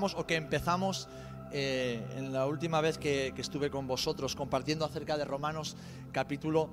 [0.00, 1.08] o que empezamos
[1.52, 5.76] eh, en la última vez que, estuve con vosotros compartiendo acerca de Romanos
[6.12, 6.70] capítulo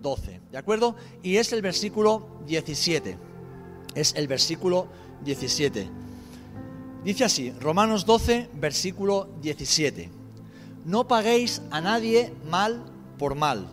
[0.00, 0.96] 12, eh, ¿de acuerdo?
[1.22, 3.18] Y es el versículo 17,
[3.94, 4.88] es el versículo
[5.24, 5.88] 17.
[7.04, 10.10] Dice así, Romanos 12, versículo 17.
[10.84, 12.84] No paguéis a nadie mal
[13.18, 13.68] por mal.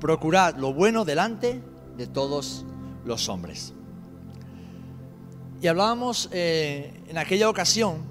[0.00, 1.62] Procurad lo bueno delante
[1.96, 2.64] de todos
[3.04, 3.73] los hombres.
[5.64, 8.02] Y hablábamos eh, en aquella ocasión,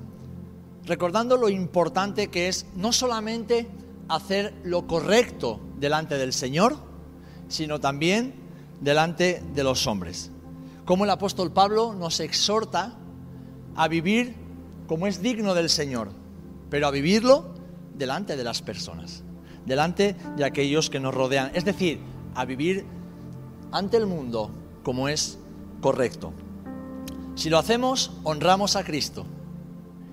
[0.88, 3.67] recordando lo importante que es no solamente
[4.09, 6.76] hacer lo correcto delante del Señor,
[7.49, 8.34] sino también
[8.81, 10.31] delante de los hombres.
[10.85, 12.98] Como el apóstol Pablo nos exhorta
[13.76, 14.34] a vivir
[14.88, 16.09] como es digno del Señor,
[16.71, 17.54] pero a vivirlo
[17.93, 19.21] delante de las personas,
[19.67, 21.99] delante de aquellos que nos rodean, es decir,
[22.34, 22.84] a vivir
[23.71, 24.49] ante el mundo
[24.81, 25.38] como es
[25.81, 26.34] correcto.
[27.35, 29.26] Si lo hacemos, honramos a Cristo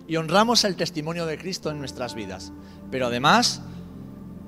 [0.09, 2.51] y honramos el testimonio de Cristo en nuestras vidas,
[2.91, 3.61] pero además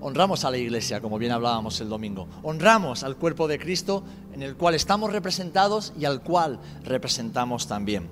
[0.01, 4.43] honramos a la iglesia, como bien hablábamos el domingo, honramos al cuerpo de Cristo en
[4.43, 8.09] el cual estamos representados y al cual representamos también.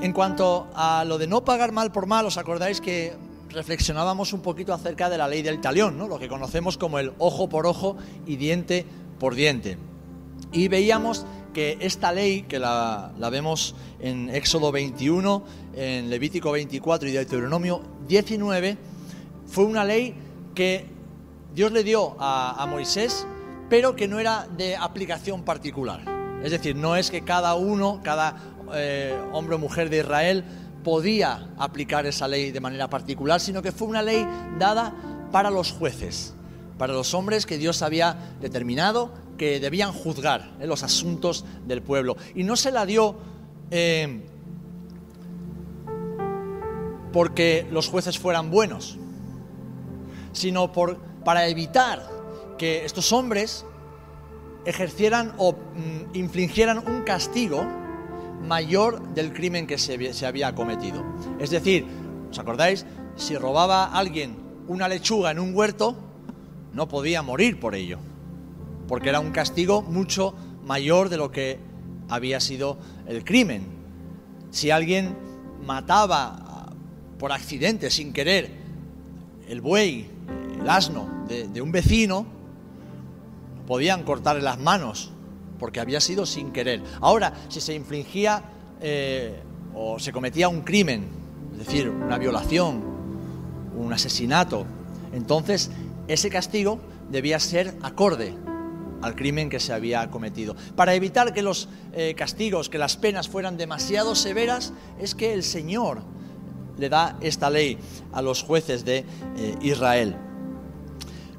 [0.00, 3.14] En cuanto a lo de no pagar mal por mal, os acordáis que
[3.50, 6.06] reflexionábamos un poquito acerca de la ley del talión, ¿no?
[6.06, 8.86] lo que conocemos como el ojo por ojo y diente
[9.18, 9.78] por diente.
[10.52, 15.42] Y veíamos que esta ley, que la, vemos en Éxodo 21,
[15.74, 18.76] en Levítico 24 y Deuteronomio 19,
[19.46, 20.14] fue una ley
[20.54, 20.84] que
[21.54, 23.26] Dios le dio a Moisés,
[23.70, 26.02] pero que no era de aplicación particular.
[26.44, 28.36] Es decir, no es que cada uno, cada
[28.74, 30.44] eh, hombre o mujer de Israel
[30.84, 34.94] podía aplicar esa ley de manera particular, sino que fue una ley dada
[35.32, 36.34] para los jueces,
[36.76, 42.16] para los hombres que Dios había determinado que debían juzgar en los asuntos del pueblo.
[42.34, 43.16] Y no se la dio
[43.70, 44.22] eh,
[47.12, 48.98] porque los jueces fueran buenos,
[50.32, 52.06] sino por, para evitar
[52.58, 53.64] que estos hombres
[54.66, 57.64] ejercieran o mm, infligieran un castigo
[58.42, 61.04] mayor del crimen que se, había cometido.
[61.38, 61.86] Es decir,
[62.30, 62.84] ¿os acordáis?
[63.16, 64.36] Si robaba alguien
[64.66, 65.96] una lechuga en un huerto,
[66.72, 67.98] no podía morir por ello,
[68.88, 71.58] porque era un castigo mucho mayor de lo que
[72.08, 73.66] había sido el crimen.
[74.50, 75.16] Si alguien
[75.64, 76.72] mataba ah,
[77.18, 78.50] por accidente, sin querer,
[79.48, 80.08] el buey,
[80.60, 82.26] el asno de, un vecino,
[83.66, 85.12] podían cortarle las manos
[85.58, 86.82] porque había sido sin querer.
[87.00, 88.42] Ahora, si se infligía
[88.80, 89.40] eh,
[89.74, 91.08] o se cometía un crimen,
[91.52, 92.82] es decir, una violación,
[93.76, 94.66] un asesinato,
[95.12, 95.70] entonces
[96.08, 96.78] ese castigo
[97.10, 98.34] debía ser acorde
[99.02, 100.56] al crimen que se había cometido.
[100.74, 105.42] Para evitar que los eh, castigos, que las penas fueran demasiado severas, es que el
[105.42, 106.02] Señor
[106.78, 107.78] le da esta ley
[108.12, 109.04] a los jueces de
[109.36, 110.16] eh, Israel.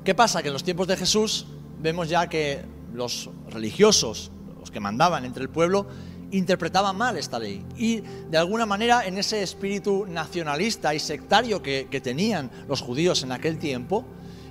[0.03, 0.41] ¿Qué pasa?
[0.41, 1.47] Que en los tiempos de Jesús
[1.79, 2.63] vemos ya que
[2.93, 5.87] los religiosos, los que mandaban entre el pueblo,
[6.31, 7.65] interpretaban mal esta ley.
[7.77, 13.31] Y de alguna manera en ese espíritu nacionalista y sectario que, tenían los judíos en
[13.31, 14.05] aquel tiempo,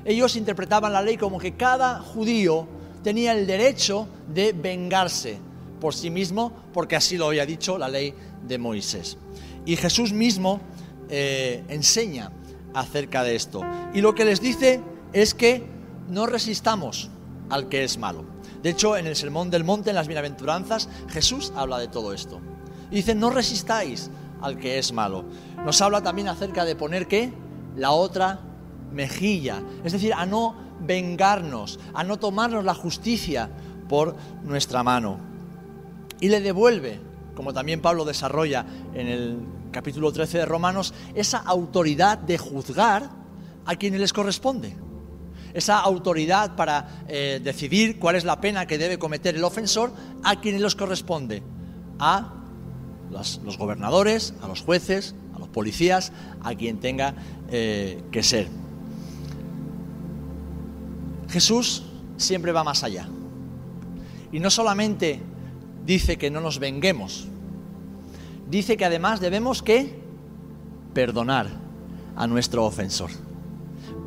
[0.04, 2.68] ellos interpretaban la ley como que cada judío
[3.06, 5.38] tenía el derecho de vengarse
[5.80, 8.12] por sí mismo, porque así lo había dicho la ley
[8.42, 9.16] de Moisés.
[9.64, 10.60] Y Jesús mismo
[11.08, 12.32] eh, enseña
[12.74, 13.62] acerca de esto.
[13.94, 14.80] Y lo que les dice
[15.12, 15.64] es que
[16.08, 17.08] no resistamos
[17.48, 18.24] al que es malo.
[18.60, 22.40] De hecho, en el Sermón del Monte, en las Bienaventuranzas, Jesús habla de todo esto.
[22.90, 24.10] Y dice, no resistáis
[24.42, 25.24] al que es malo.
[25.64, 27.32] Nos habla también acerca de poner qué?
[27.76, 28.40] La otra
[28.92, 29.62] mejilla.
[29.84, 33.50] Es decir, a no vengarnos, a no tomarnos la justicia
[33.88, 35.18] por nuestra mano.
[36.20, 37.00] Y le devuelve,
[37.34, 38.64] como también Pablo desarrolla
[38.94, 39.38] en el
[39.70, 43.10] capítulo 13 de Romanos, esa autoridad de juzgar
[43.64, 44.86] a quienes les corresponde
[45.56, 49.90] esa autoridad para eh, decidir cuál es la pena que debe cometer el ofensor,
[50.22, 51.42] a quienes les corresponde,
[51.98, 52.34] a
[53.10, 56.12] los, gobernadores, a los jueces, a los policías,
[56.42, 57.14] a quien tenga
[57.48, 58.48] eh, que ser.
[61.36, 61.82] Jesús
[62.16, 63.06] siempre va más allá.
[64.32, 65.20] Y no solamente
[65.84, 67.28] dice que no nos venguemos,
[68.48, 70.00] dice que además debemos que
[70.94, 71.48] perdonar
[72.16, 73.10] a nuestro ofensor,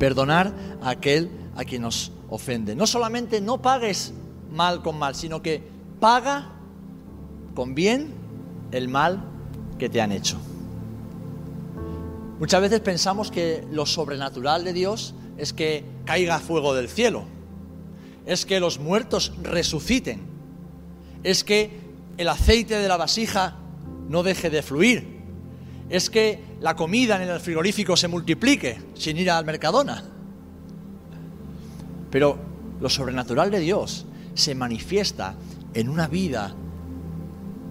[0.00, 2.74] perdonar a aquel a quien nos ofende.
[2.74, 4.12] No solamente no pagues
[4.50, 5.62] mal con mal, sino que
[6.00, 6.50] paga
[7.54, 8.12] con bien
[8.72, 9.22] el mal
[9.78, 10.36] que te han hecho.
[12.40, 17.22] Muchas veces pensamos que lo sobrenatural de Dios es que caiga fuego del cielo,
[18.26, 20.20] es que los muertos resuciten,
[21.22, 21.70] es que
[22.16, 23.58] el aceite de la vasija
[24.08, 25.20] no deje de fluir,
[25.88, 30.02] es que la comida en el frigorífico se multiplique sin ir al Mercadona.
[32.10, 32.36] Pero
[32.80, 34.04] lo sobrenatural de Dios
[34.34, 35.36] se manifiesta
[35.74, 36.52] en una vida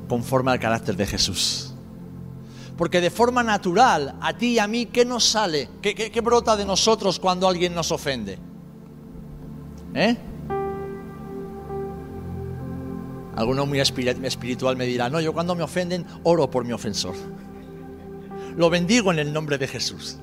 [0.08, 1.69] conforme al carácter de Jesús.
[2.80, 5.68] Porque de forma natural, a ti y a mí, ¿qué nos sale?
[5.81, 8.40] ¿Qué, brota de nosotros cuando alguien nos ofende?
[9.94, 10.16] ¿Eh?
[13.36, 17.16] Alguno muy espiritual me dirá, no, yo cuando me ofenden oro por mi ofensor.
[18.56, 20.16] Lo bendigo en el nombre de Jesús.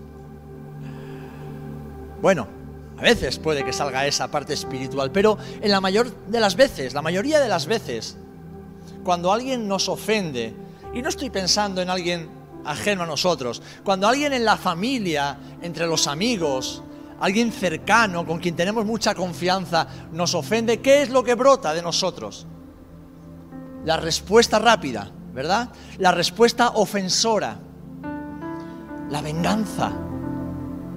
[2.23, 2.49] Bueno,
[2.97, 6.95] a veces puede que salga esa parte espiritual, pero en la mayor de las veces,
[6.95, 8.17] la mayoría de las veces,
[9.05, 10.55] cuando alguien nos ofende,
[10.95, 12.36] y no estoy pensando en alguien
[12.67, 16.83] ajeno a nosotros, cuando alguien en la familia, entre los amigos,
[17.21, 21.83] alguien cercano, con quien tenemos mucha confianza, nos ofende, ¿qué es lo que brota de
[21.83, 22.47] nosotros?
[23.85, 25.71] La respuesta rápida, ¿verdad?
[25.99, 27.59] La respuesta ofensora,
[29.11, 29.93] la venganza.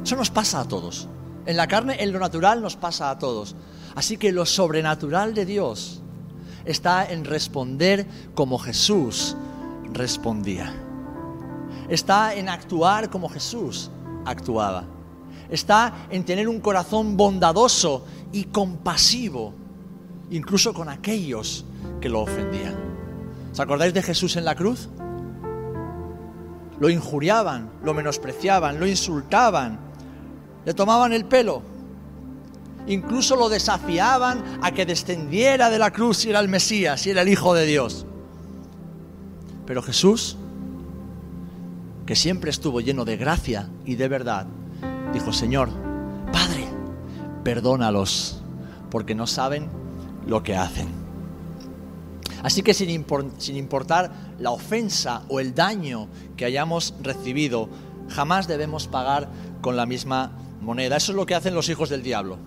[0.03, 1.07] Eso nos pasa a todos.
[1.45, 3.55] En la carne, en lo natural, nos pasa a todos.
[3.95, 6.01] Así que lo sobrenatural de Dios
[6.65, 8.05] está en responder
[8.35, 9.35] como Jesús
[9.91, 10.88] respondía.
[11.89, 13.89] Está en actuar como Jesús
[14.25, 14.85] actuaba.
[15.49, 19.53] Está en tener un corazón bondadoso y compasivo,
[20.29, 21.65] incluso con aquellos
[21.99, 22.75] que lo ofendían.
[23.51, 24.89] ¿Os acordáis de Jesús en la cruz?
[26.79, 29.79] Lo injuriaban, lo menospreciaban, lo insultaban,
[30.65, 31.63] le tomaban el pelo,
[32.87, 37.23] incluso lo desafiaban a que descendiera de la cruz si era el Mesías, si era
[37.23, 38.05] el Hijo de Dios.
[39.65, 40.37] Pero Jesús,
[42.09, 44.47] que siempre estuvo lleno de gracia y de verdad,
[45.13, 45.69] dijo, Señor,
[46.33, 46.65] Padre,
[47.43, 48.41] perdónalos,
[48.89, 49.69] porque no saben
[50.25, 50.87] lo que hacen.
[52.41, 57.69] Así que sin, importar la ofensa o el daño que hayamos recibido,
[58.09, 59.29] jamás debemos pagar
[59.61, 60.97] con la misma moneda.
[60.97, 62.39] Eso es lo que hacen los hijos del diablo.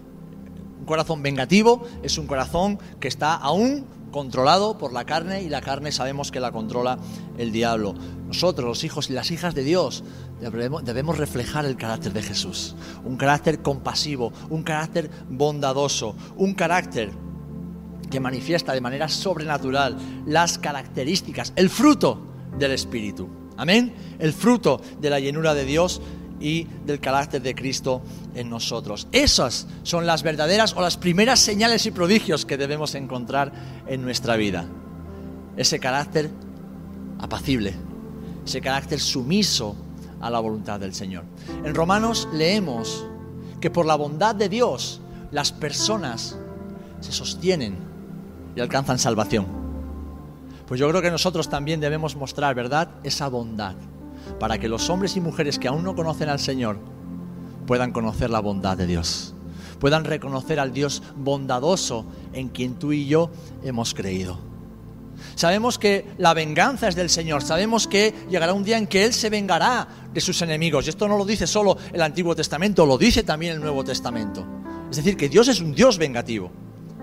[0.81, 5.61] Un corazón vengativo es un corazón que está aún controlado por la carne y la
[5.61, 6.99] carne sabemos que la controla
[7.37, 7.95] el diablo.
[8.29, 10.05] Nosotros, los hijos y las hijas de Dios,
[10.41, 12.77] debemos, reflejar el carácter de Jesús.
[13.05, 17.11] Un carácter compasivo, un carácter bondadoso, un carácter
[18.09, 22.23] que manifiesta de manera sobrenatural las características, el fruto
[22.59, 23.29] del Espíritu.
[23.57, 23.95] Amén.
[24.19, 26.01] El fruto de la llenura de Dios
[26.43, 28.03] y del carácter de Cristo
[28.35, 29.07] en nosotros.
[29.13, 33.53] Esas son las verdaderas o las primeras señales y prodigios que debemos encontrar
[33.87, 34.67] en nuestra vida.
[35.57, 36.31] Ese carácter
[37.21, 37.75] apacible,
[38.45, 39.77] ese carácter sumiso
[40.21, 41.25] a la voluntad del Señor.
[41.65, 43.07] En Romanos leemos
[43.61, 45.01] que por la bondad de Dios
[45.31, 46.37] las personas
[47.01, 47.77] se sostienen
[48.57, 49.47] y alcanzan salvación.
[50.67, 53.75] Pues yo creo que nosotros también debemos mostrar, ¿verdad?, esa bondad
[54.39, 56.79] para que los hombres y mujeres que aún no conocen al Señor
[57.67, 59.35] puedan conocer la bondad de Dios,
[59.79, 63.31] puedan reconocer al Dios bondadoso en quien tú y yo
[63.63, 64.53] hemos creído.
[65.35, 69.13] Sabemos que la venganza es del Señor, sabemos que llegará un día en que Él
[69.13, 70.87] se vengará de sus enemigos.
[70.87, 74.45] Y esto no lo dice solo el Antiguo Testamento, lo dice también el Nuevo Testamento.
[74.91, 76.51] Es decir, que Dios es un Dios vengativo.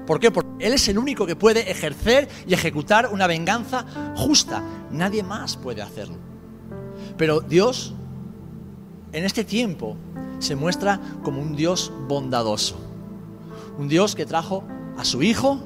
[0.05, 0.31] ¿Por qué?
[0.31, 3.85] Porque Él es el único que puede ejercer y ejecutar una venganza
[4.15, 4.63] justa.
[4.91, 6.28] Nadie más puede hacerlo.
[7.19, 7.93] Pero Dios,
[9.11, 9.97] en este tiempo,
[10.39, 12.79] se muestra como un Dios bondadoso.
[13.77, 14.63] Un Dios que trajo
[14.97, 15.59] a su Hijo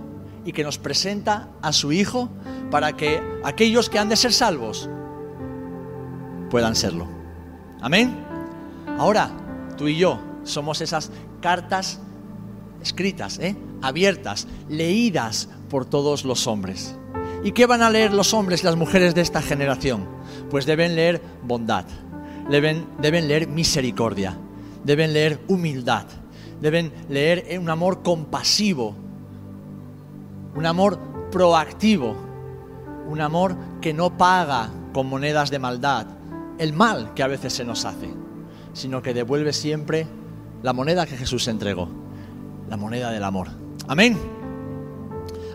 [0.46, 2.30] y que nos presenta a su Hijo
[2.72, 4.90] para que aquellos que han de ser salvos
[6.50, 7.06] puedan serlo.
[7.82, 8.26] Amén.
[8.98, 9.30] Ahora,
[9.78, 12.00] tú y yo somos esas cartas
[12.82, 13.56] escritas, ¿eh?
[13.84, 16.96] abiertas, leídas por todos los hombres.
[17.44, 20.08] ¿Y qué van a leer los hombres y las mujeres de esta generación?
[20.54, 21.84] Pues deben leer bondad,
[22.48, 24.38] deben, deben leer misericordia,
[24.84, 26.06] deben leer humildad,
[26.62, 28.94] deben leer un amor compasivo,
[30.56, 31.00] un amor
[31.32, 32.16] proactivo,
[33.08, 36.06] un amor que no paga con monedas de maldad
[36.60, 38.14] el mal que a veces se nos hace,
[38.74, 40.06] sino que devuelve siempre
[40.62, 41.90] la moneda que Jesús entregó,
[42.70, 43.48] la moneda del amor.
[43.88, 44.20] Amén.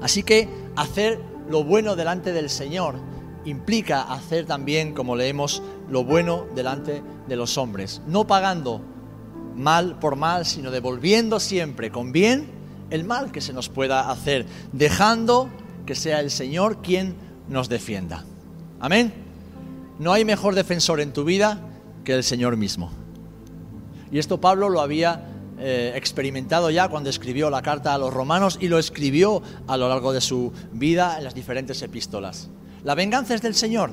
[0.03, 2.97] Así que hacer lo bueno delante del Señor
[3.49, 8.81] implica hacer también, como leemos, lo bueno delante de los hombres, no pagando
[9.57, 12.49] mal por mal, sino devolviendo siempre con bien
[12.91, 15.49] el mal que se nos pueda hacer, dejando
[15.87, 17.15] que sea el Señor quien
[17.49, 18.25] nos defienda.
[18.81, 19.13] Amén.
[19.99, 21.61] No hay mejor defensor en tu vida
[22.05, 22.91] que el Señor mismo.
[24.11, 25.27] Y esto Pablo lo había
[25.59, 29.89] eh, experimentado ya cuando escribió la carta a los romanos y lo escribió a lo
[29.89, 32.49] largo de su vida en las diferentes epístolas.
[32.85, 33.91] La venganza es del Señor.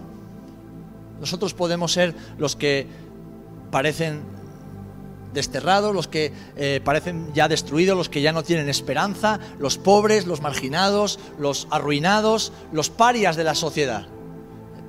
[1.20, 2.88] Nosotros podemos ser los que
[3.72, 4.24] parecen
[5.34, 10.26] desterrados, los que eh, parecen ya destruidos, los que ya no tienen esperanza, los pobres,
[10.26, 14.08] los marginados, los arruinados, los parias de la sociedad.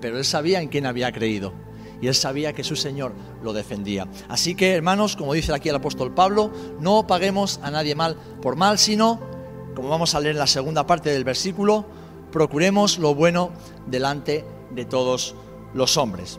[0.00, 1.52] Pero él sabía en quién había creído
[2.00, 3.12] y él sabía que su Señor
[3.42, 4.06] lo defendía.
[4.28, 6.50] Así que, hermanos, como dice aquí el apóstol Pablo,
[6.80, 9.20] no paguemos a nadie mal por mal, sino,
[9.74, 11.86] como vamos a leer en la segunda parte del versículo,
[12.33, 13.50] procuremos lo bueno
[13.87, 15.35] delante de todos
[15.75, 16.38] los hombres.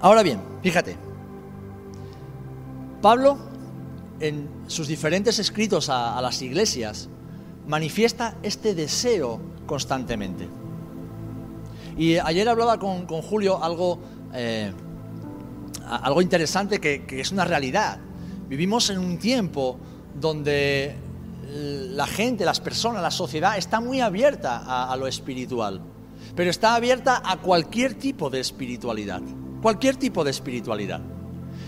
[0.00, 0.96] Ahora bien, fíjate,
[3.02, 3.38] Pablo,
[4.20, 7.08] en sus diferentes escritos a, las iglesias,
[7.66, 10.48] manifiesta este deseo constantemente.
[11.96, 13.98] Y ayer hablaba con, Julio algo,
[14.34, 14.72] eh,
[15.86, 17.98] algo interesante que, es una realidad.
[18.48, 19.78] Vivimos en un tiempo
[20.18, 20.94] donde
[21.52, 25.80] la gente, las personas, la sociedad está muy abierta a lo espiritual,
[26.36, 29.20] pero está abierta a cualquier tipo de espiritualidad,
[29.62, 31.00] cualquier tipo de espiritualidad.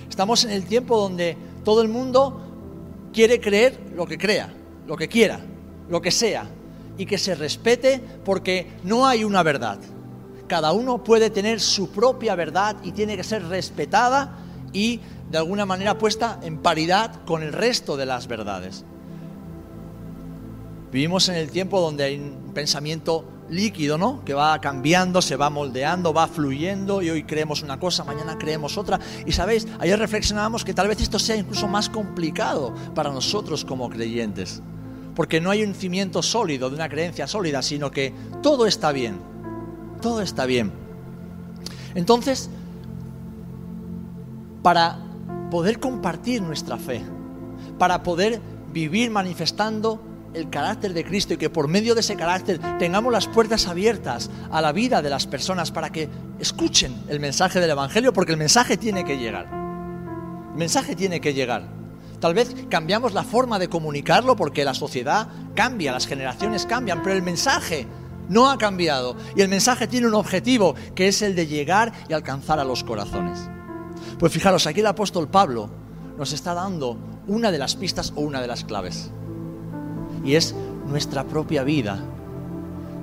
[0.09, 4.53] Estamos en el tiempo donde todo el mundo quiere creer lo que crea,
[4.87, 5.41] lo que quiera,
[5.89, 6.47] lo que sea,
[6.97, 9.79] y que se respete porque no hay una verdad.
[10.47, 14.39] Cada uno puede tener su propia verdad y tiene que ser respetada
[14.73, 18.85] y de alguna manera puesta en paridad con el resto de las verdades.
[20.93, 24.23] Vivimos en el tiempo donde hay un pensamiento líquido, ¿no?
[24.27, 28.77] Que va cambiando, se va moldeando, va fluyendo y hoy creemos una cosa, mañana creemos
[28.77, 29.01] otra.
[29.25, 33.89] Y sabéis, ayer reflexionábamos que tal vez esto sea incluso más complicado para nosotros como
[33.89, 34.63] creyentes,
[35.15, 39.19] porque no hay un cimiento sólido de una creencia sólida, sino que todo está bien,
[40.03, 40.73] todo está bien.
[41.95, 42.51] Entonces,
[44.63, 44.99] para
[45.51, 47.03] poder compartir nuestra fe,
[47.79, 48.43] para poder
[48.75, 53.27] vivir manifestando el carácter de Cristo y que por medio de ese carácter tengamos las
[53.27, 56.09] puertas abiertas a la vida de las personas para que
[56.39, 59.47] escuchen el mensaje del Evangelio, porque el mensaje tiene que llegar.
[60.53, 61.67] El mensaje tiene que llegar.
[62.21, 67.17] Tal vez cambiamos la forma de comunicarlo porque la sociedad cambia, las generaciones cambian, pero
[67.17, 67.87] el mensaje
[68.29, 72.13] no ha cambiado y el mensaje tiene un objetivo que es el de llegar y
[72.13, 73.39] alcanzar a los corazones.
[74.19, 75.69] Pues fijaros, aquí el apóstol Pablo
[76.17, 76.97] nos está dando
[77.27, 79.11] una de las pistas o una de las claves
[80.25, 80.55] y es
[80.87, 81.99] nuestra propia vida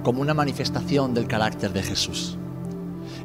[0.03, 2.38] como una manifestación del carácter de Jesús.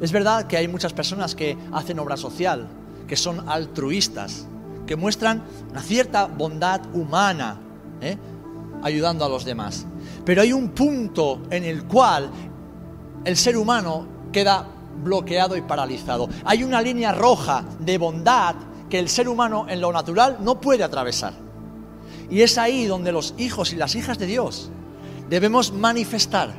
[0.01, 2.67] Es verdad que hay muchas personas que hacen obra social,
[3.07, 4.47] que son altruistas,
[4.87, 7.61] que muestran una cierta bondad humana,
[8.01, 8.19] ¿eh?
[8.83, 9.87] ayudando a los demás.
[10.25, 12.31] Pero hay un punto en el cual
[13.25, 14.67] el ser humano queda
[15.03, 16.29] bloqueado y paralizado.
[16.45, 18.57] Hay una línea roja de bondad
[18.91, 21.44] que el ser humano en lo natural no puede atravesar.
[22.31, 24.71] Y es ahí donde los hijos y las hijas de Dios
[25.29, 26.55] debemos manifestar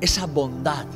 [0.00, 0.86] esa bondad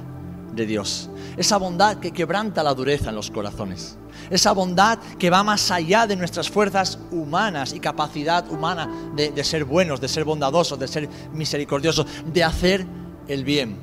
[0.55, 3.97] de Dios, esa bondad que quebranta la dureza en los corazones,
[4.31, 9.65] esa bondad que va más allá de nuestras fuerzas humanas y capacidad humana de, ser
[9.65, 12.87] buenos, de ser bondadosos, de ser misericordiosos, de hacer
[13.27, 13.77] el bien.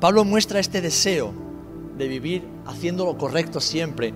[0.00, 1.32] Pablo muestra este deseo
[1.96, 4.12] de vivir haciendo lo correcto siempre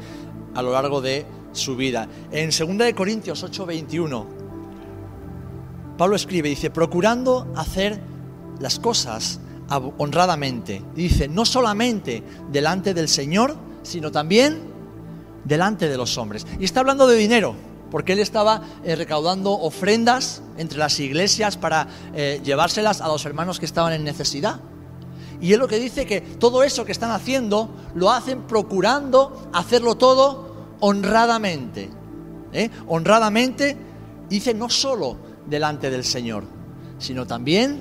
[0.55, 1.25] a lo largo de
[1.59, 2.09] su vida.
[2.31, 4.27] En 2 Corintios 8:21,
[5.99, 8.01] Pablo escribe, dice, procurando hacer
[8.61, 9.41] las cosas
[9.99, 10.83] honradamente.
[10.95, 14.61] Dice, no solamente delante del Señor, sino también
[15.45, 16.47] delante de los hombres.
[16.59, 17.55] Y está hablando de dinero,
[17.91, 23.59] porque él estaba eh, recaudando ofrendas entre las iglesias para eh, llevárselas a los hermanos
[23.59, 24.61] que estaban en necesidad.
[25.41, 29.97] Y él lo que dice que todo eso que están haciendo lo hacen procurando hacerlo
[29.97, 30.48] todo
[30.81, 31.91] honradamente.
[32.53, 32.71] ¿eh?
[32.87, 33.77] Honradamente
[34.29, 35.17] dice no solo
[35.47, 36.45] delante del Señor,
[36.99, 37.81] sino también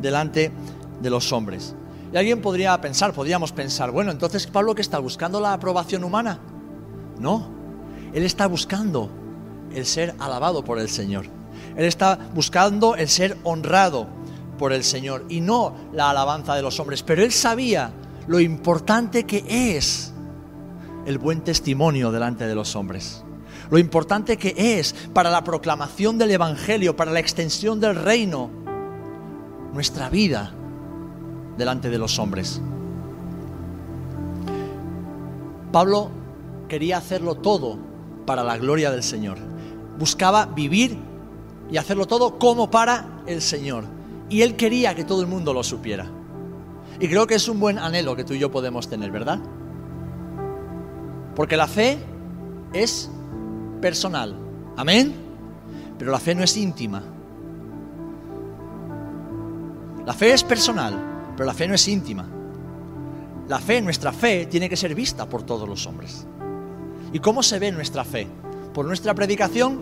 [0.00, 0.52] delante
[1.00, 1.74] de los hombres.
[2.12, 6.38] Y alguien podría pensar, podríamos pensar, bueno, entonces Pablo que está buscando la aprobación humana.
[7.18, 7.48] No,
[8.12, 9.10] él está buscando
[9.74, 11.26] el ser alabado por el Señor.
[11.76, 14.06] Él está buscando el ser honrado
[14.58, 17.02] por el Señor y no la alabanza de los hombres.
[17.02, 17.92] Pero él sabía
[18.26, 20.12] lo importante que es
[21.06, 23.22] el buen testimonio delante de los hombres.
[23.70, 28.50] Lo importante que es para la proclamación del Evangelio, para la extensión del reino,
[29.72, 30.52] nuestra vida
[31.56, 32.60] delante de los hombres.
[35.72, 36.10] Pablo
[36.68, 37.78] quería hacerlo todo
[38.26, 39.38] para la gloria del Señor.
[39.98, 40.98] Buscaba vivir
[41.70, 43.84] y hacerlo todo como para el Señor.
[44.28, 46.06] Y él quería que todo el mundo lo supiera.
[46.98, 49.38] Y creo que es un buen anhelo que tú y yo podemos tener, ¿verdad?
[51.36, 51.98] Porque la fe
[52.72, 53.08] es
[53.80, 54.34] personal.
[54.76, 55.14] Amén.
[55.98, 57.02] Pero la fe no es íntima.
[60.06, 62.26] La fe es personal, pero la fe no es íntima.
[63.48, 66.26] la fe, nuestra fe, tiene que ser vista por todos los hombres.
[67.12, 68.26] ¿Y cómo se ve nuestra fe?
[68.74, 69.80] ¿Por nuestra predicación?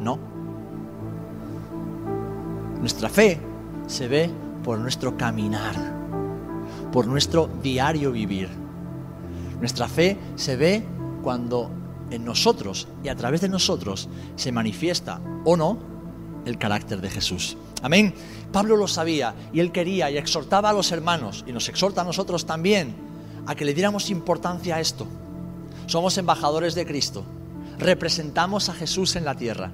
[0.00, 0.18] No.
[2.78, 3.40] Nuestra fe
[3.86, 4.30] se ve
[4.62, 5.74] por nuestro caminar,
[6.92, 8.48] por nuestro diario vivir.
[9.60, 10.84] Nuestra fe se ve
[11.22, 11.70] cuando
[12.10, 15.78] en nosotros y a través de nosotros se manifiesta o no
[16.44, 17.56] el carácter de Jesús.
[17.82, 18.14] Amén.
[18.52, 22.04] Pablo lo sabía y él quería y exhortaba a los hermanos y nos exhorta a
[22.04, 22.94] nosotros también
[23.46, 25.06] a que le diéramos importancia a esto.
[25.86, 27.24] Somos embajadores de Cristo,
[27.78, 29.72] representamos a Jesús en la tierra.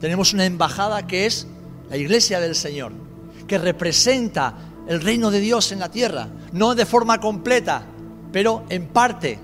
[0.00, 1.46] Tenemos una embajada que es
[1.90, 2.92] la iglesia del Señor,
[3.46, 4.54] que representa
[4.86, 7.84] el reino de Dios en la tierra, no de forma completa,
[8.32, 9.38] pero en parte.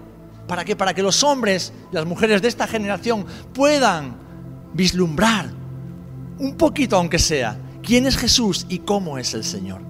[0.46, 0.76] ¿Para qué?
[0.76, 3.24] Para que los hombres las mujeres de esta generación
[3.54, 4.16] puedan
[4.74, 5.50] vislumbrar
[6.38, 9.80] un poquito aunque sea, quién es Jesús y cómo es el Señor.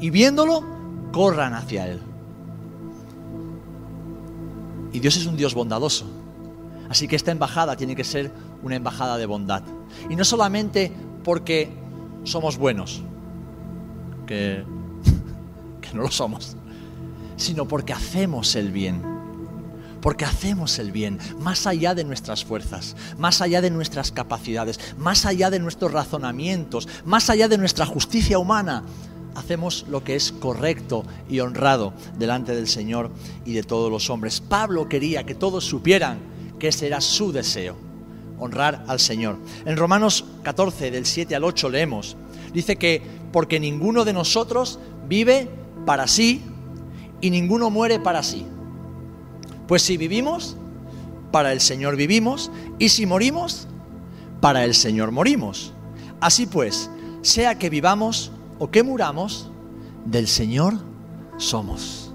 [0.00, 0.64] Y viéndolo,
[1.12, 2.00] corran hacia Él.
[4.92, 6.06] Y Dios es un Dios bondadoso.
[6.88, 8.30] Así que esta embajada tiene que ser
[8.62, 9.62] una embajada de bondad.
[10.08, 10.92] Y no solamente
[11.24, 11.70] porque
[12.24, 13.02] somos buenos,
[14.26, 14.64] que,
[15.80, 16.56] que no lo somos,
[17.38, 19.18] sino porque hacemos el bien
[20.00, 25.24] porque hacemos el bien, más allá de nuestras fuerzas, más allá de nuestras capacidades, más
[25.26, 28.84] allá de nuestros razonamientos, más allá de nuestra justicia humana.
[29.34, 33.10] Hacemos lo que es correcto y honrado delante del Señor
[33.44, 34.40] y de todos los hombres.
[34.40, 36.18] Pablo quería que todos supieran
[36.58, 37.76] que ese era su deseo,
[38.38, 39.38] honrar al Señor.
[39.64, 42.16] En Romanos 14, del 7 al 8 leemos,
[42.52, 43.02] dice que
[43.32, 45.48] porque ninguno de nosotros vive
[45.86, 46.42] para sí
[47.20, 48.46] y ninguno muere para sí.
[49.66, 50.56] Pues si vivimos,
[51.30, 53.68] para el Señor vivimos, y si morimos,
[54.40, 55.72] para el Señor morimos.
[56.20, 56.90] Así pues,
[57.22, 59.50] sea que vivamos o que muramos,
[60.04, 60.74] del Señor
[61.36, 62.12] somos.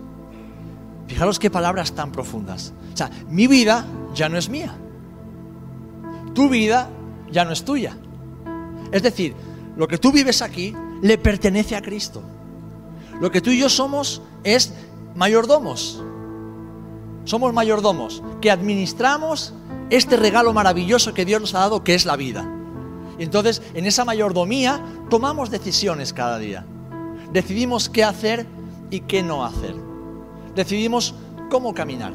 [1.07, 2.73] Fijaros qué palabras tan profundas.
[2.93, 3.85] O sea, mi vida
[4.15, 4.75] ya no es mía.
[6.33, 6.89] Tu vida
[7.31, 7.97] ya no es tuya.
[8.91, 9.35] Es decir,
[9.75, 12.23] lo que tú vives aquí le pertenece a Cristo.
[13.19, 14.73] Lo que tú y yo somos es
[15.15, 16.01] mayordomos
[17.25, 19.53] somos mayordomos, que administramos
[19.89, 22.49] este regalo maravilloso que Dios nos ha dado, que es la vida.
[23.17, 26.65] Entonces, en esa mayordomía, tomamos decisiones cada día.
[27.31, 28.45] Decidimos qué hacer
[28.89, 29.75] y qué no hacer.
[30.55, 31.15] Decidimos
[31.49, 32.13] cómo caminar.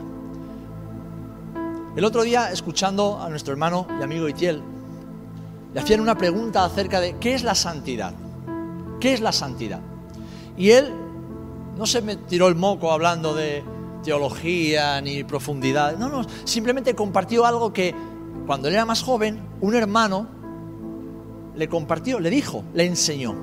[1.97, 4.63] El otro día, escuchando a nuestro hermano y amigo Itiel,
[5.73, 8.13] le hacían una pregunta acerca de qué es la santidad.
[9.01, 9.81] ¿Qué es la santidad?
[10.57, 10.93] Y él
[11.79, 13.63] no se me tiró el moco hablando de
[14.03, 15.97] teología ni profundidad.
[15.97, 17.95] No, no, simplemente compartió algo que
[18.47, 20.27] cuando él era más joven, un hermano
[21.55, 23.35] le compartió, le dijo, le enseñó.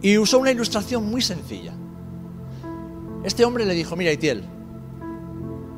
[0.00, 1.72] Y usó una ilustración muy sencilla.
[3.24, 4.44] Este hombre le dijo, mira, Itiel,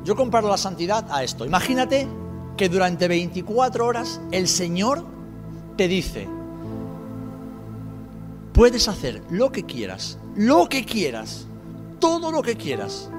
[0.03, 1.45] yo comparo la santidad a esto.
[1.45, 2.07] Imagínate
[2.57, 5.05] que durante 24 horas el Señor
[5.77, 6.27] te dice,
[8.53, 11.47] puedes hacer lo que quieras, lo que quieras,
[11.99, 13.09] todo lo que quieras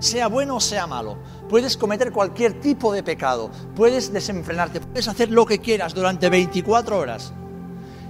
[0.00, 1.16] sea bueno o sea malo.
[1.48, 6.98] Puedes cometer cualquier tipo de pecado, puedes desenfrenarte, puedes hacer lo que quieras durante 24
[6.98, 7.32] horas.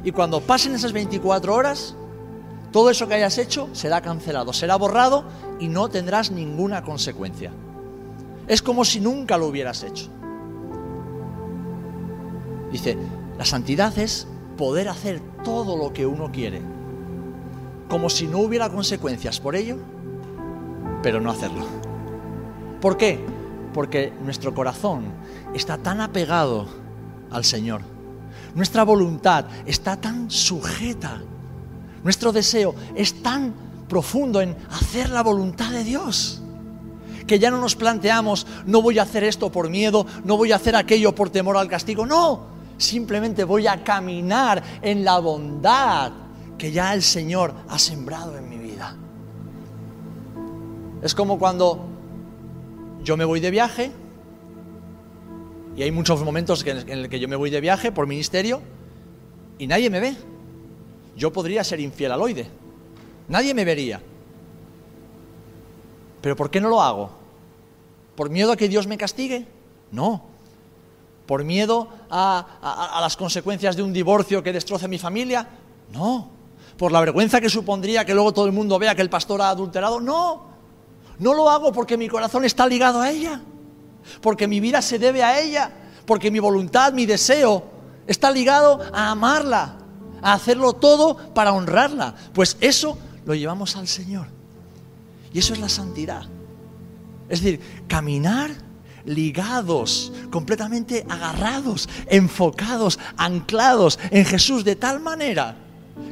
[0.02, 1.94] Y cuando pasen esas 24 horas,
[2.72, 5.24] todo eso que hayas hecho será cancelado, será borrado
[5.60, 7.52] y no tendrás ninguna consecuencia.
[8.48, 10.08] Es como si nunca lo hubieras hecho.
[12.72, 12.98] Dice,
[13.38, 16.60] la santidad es poder hacer todo lo que uno quiere,
[17.90, 19.76] como si no hubiera consecuencias por ello
[21.02, 21.66] pero no hacerlo.
[22.80, 23.20] ¿Por qué?
[23.72, 25.04] Porque nuestro corazón
[25.54, 26.66] está tan apegado
[27.30, 27.82] al Señor.
[28.54, 31.20] Nuestra voluntad está tan sujeta.
[32.02, 33.54] Nuestro deseo es tan
[33.88, 36.42] profundo en hacer la voluntad de Dios.
[37.26, 40.56] Que ya no nos planteamos, no voy a hacer esto por miedo, no voy a
[40.56, 42.06] hacer aquello por temor al castigo.
[42.06, 46.12] No, simplemente voy a caminar en la bondad
[46.60, 48.60] que ya el Señor ha sembrado en mí.
[51.02, 51.86] Es como cuando
[53.02, 53.90] yo me voy de viaje,
[55.74, 58.60] y hay muchos momentos en el que yo me voy de viaje por ministerio
[59.58, 60.14] y nadie me ve.
[61.16, 62.46] Yo podría ser infiel al oide.
[63.28, 64.02] Nadie me vería.
[66.20, 67.10] ¿Pero por qué no lo hago?
[68.16, 69.46] ¿Por miedo a que Dios me castigue?
[69.90, 70.24] No.
[71.24, 75.48] ¿Por miedo a, a las consecuencias de un divorcio que destroce mi familia?
[75.92, 76.39] No.
[76.80, 79.50] ¿Por la vergüenza que supondría que luego todo el mundo vea que el pastor ha
[79.50, 80.00] adulterado?
[80.00, 80.46] No.
[81.18, 83.42] No lo hago porque mi corazón está ligado a ella,
[84.22, 85.70] porque mi vida se debe a ella,
[86.06, 87.64] porque mi voluntad, mi deseo
[88.06, 89.76] está ligado a amarla,
[90.22, 92.14] a hacerlo todo para honrarla.
[92.32, 94.28] Pues eso lo llevamos al Señor.
[95.34, 96.22] Y eso es la santidad.
[97.28, 98.52] Es decir, caminar
[99.04, 105.66] ligados, completamente agarrados, enfocados, anclados en Jesús de tal manera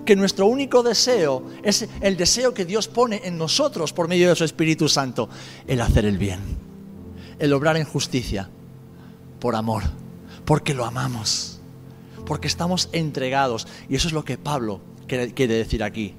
[0.04, 4.36] que nuestro único deseo es el deseo que Dios pone en nosotros por medio de
[4.36, 5.28] su Espíritu Santo,
[5.66, 6.40] el hacer el bien,
[7.38, 8.48] el obrar en justicia,
[9.38, 9.82] por amor,
[10.44, 11.60] porque lo amamos,
[12.26, 13.66] porque estamos entregados.
[13.88, 16.14] Y eso es lo que Pablo quiere decir aquí.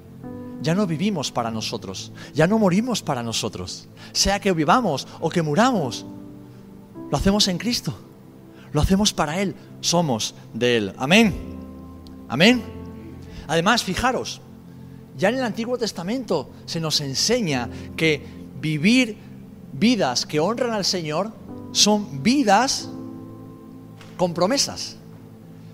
[0.61, 3.87] Ya no vivimos para nosotros, ya no morimos para nosotros.
[4.11, 6.05] Sea que vivamos o que muramos,
[7.09, 7.97] lo hacemos en Cristo,
[8.73, 10.93] lo hacemos para Él, somos de Él.
[10.97, 11.33] Amén.
[12.27, 12.78] Amén.
[13.49, 14.41] Además, fijaros,
[15.17, 18.21] ya en el Antiguo Testamento se nos enseña que
[18.61, 19.17] vivir
[19.73, 21.33] vidas que honran al Señor
[21.71, 22.89] son vidas
[24.17, 24.97] con promesas.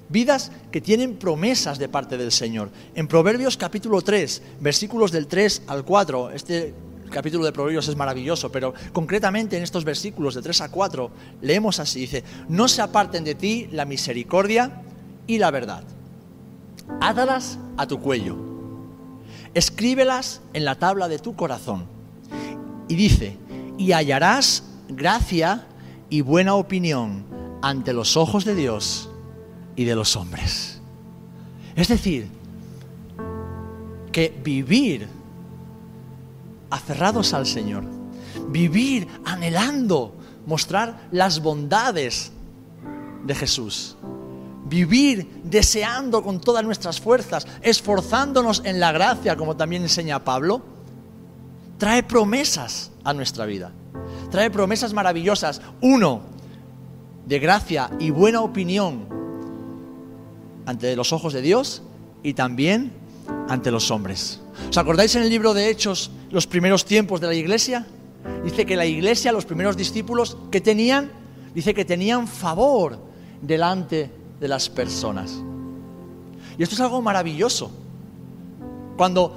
[0.07, 2.71] Vidas que tienen promesas de parte del Señor.
[2.95, 6.73] En Proverbios capítulo 3, versículos del 3 al 4, este
[7.11, 11.11] capítulo de Proverbios es maravilloso, pero concretamente en estos versículos de 3 a 4
[11.41, 14.81] leemos así, dice, no se aparten de ti la misericordia
[15.27, 15.83] y la verdad.
[17.77, 18.37] A tu cuello,
[19.53, 21.85] escríbelas en la tabla de tu corazón.
[22.87, 23.37] Y dice,
[23.77, 25.65] y hallarás gracia
[26.09, 27.25] y buena opinión
[27.61, 29.09] ante los ojos de Dios
[29.75, 30.79] y de los hombres.
[31.75, 32.27] Es decir,
[34.11, 35.07] que vivir
[36.69, 37.83] aferrados al Señor,
[38.49, 42.31] vivir anhelando mostrar las bondades
[43.25, 43.97] de Jesús,
[44.65, 50.61] vivir deseando con todas nuestras fuerzas, esforzándonos en la gracia, como también enseña Pablo,
[51.77, 53.71] trae promesas a nuestra vida.
[54.31, 55.61] Trae promesas maravillosas.
[55.81, 56.21] Uno,
[57.25, 59.07] de gracia y buena opinión
[60.65, 61.81] ante los ojos de Dios
[62.23, 62.91] y también
[63.47, 64.41] ante los hombres.
[64.69, 67.85] ¿Os acordáis en el libro de Hechos los primeros tiempos de la iglesia?
[68.43, 71.11] Dice que la iglesia, los primeros discípulos, que tenían?
[71.53, 72.97] Dice que tenían favor
[73.41, 75.41] delante de las personas.
[76.57, 77.71] Y esto es algo maravilloso.
[78.97, 79.35] Cuando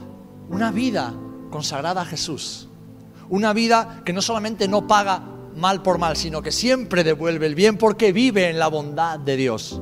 [0.51, 1.15] una vida
[1.51, 2.69] consagrada a Jesús,
[3.29, 5.23] una vida que no solamente no paga
[5.57, 9.37] mal por mal, sino que siempre devuelve el bien porque vive en la bondad de
[9.37, 9.81] Dios.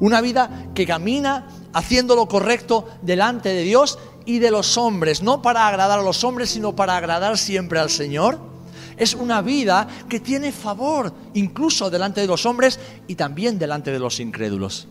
[0.00, 5.42] Una vida que camina haciendo lo correcto delante de Dios y de los hombres, no
[5.42, 8.38] para agradar a los hombres, sino para agradar siempre al Señor.
[8.98, 13.98] Es una vida que tiene favor incluso delante de los hombres y también delante de
[13.98, 14.88] los incrédulos.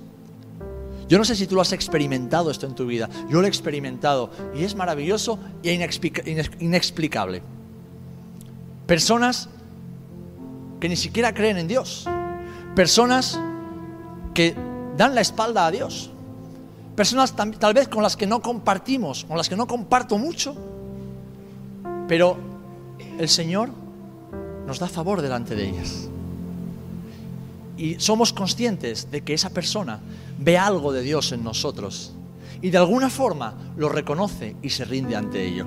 [1.10, 3.10] Yo no sé si tú lo has experimentado esto en tu vida.
[3.30, 5.74] Yo lo he experimentado y es maravilloso e
[6.60, 7.42] inexplicable.
[8.86, 9.50] Personas
[10.80, 12.06] que ni siquiera creen en Dios.
[12.76, 13.40] Personas
[14.34, 14.56] que
[14.98, 16.12] dan la espalda a Dios.
[16.96, 20.56] Personas tal vez con las que no compartimos, con las que no comparto mucho.
[22.08, 22.38] Pero
[23.18, 23.70] el Señor
[24.68, 26.10] nos da favor delante de ellas.
[27.78, 30.00] Y somos conscientes de que esa persona
[30.38, 32.14] ve algo de Dios en nosotros
[32.62, 35.66] y de alguna forma lo reconoce y se rinde ante ello.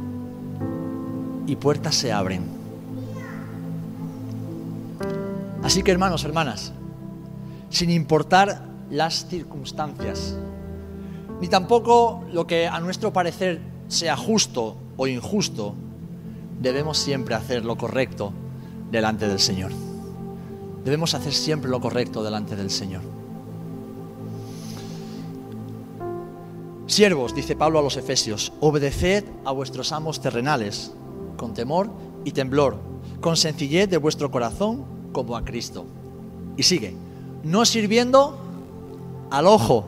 [1.46, 2.60] Y puertas se abren
[5.62, 6.72] Así que hermanos, hermanas,
[7.68, 10.36] sin importar las circunstancias,
[11.40, 15.74] ni tampoco lo que a nuestro parecer sea justo o injusto,
[16.60, 18.32] debemos siempre hacer lo correcto
[18.90, 19.72] delante del Señor.
[20.84, 23.02] Debemos hacer siempre lo correcto delante del Señor.
[26.86, 30.92] Siervos, dice Pablo a los Efesios, obedeced a vuestros amos terrenales
[31.36, 31.90] con temor
[32.24, 32.78] y temblor,
[33.20, 35.86] con sencillez de vuestro corazón como a Cristo.
[36.56, 36.96] Y sigue,
[37.44, 38.36] no sirviendo
[39.30, 39.84] al ojo,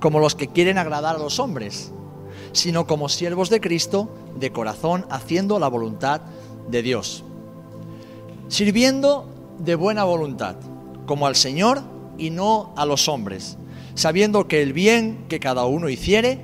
[0.00, 1.90] como los que quieren agradar a los hombres,
[2.52, 4.08] sino como siervos de Cristo,
[4.38, 6.20] de corazón, haciendo la voluntad
[6.70, 7.24] de Dios.
[8.52, 10.56] Sirviendo de buena voluntad,
[11.06, 11.80] como al Señor
[12.18, 13.56] y no a los hombres,
[13.94, 16.38] sabiendo que el bien que cada uno hiciere,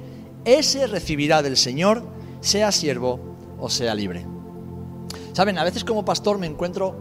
[0.47, 2.03] ese recibirá del Señor,
[2.41, 3.21] sea siervo
[3.61, 4.25] o sea libre.
[5.35, 6.97] Saben, a veces como pastor me encuentro